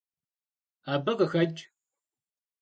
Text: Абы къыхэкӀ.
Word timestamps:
Абы 0.93 1.13
къыхэкӀ. 1.17 1.61